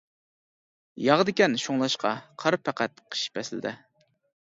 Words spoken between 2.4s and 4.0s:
قار پەقەت قىش پەسلىدە.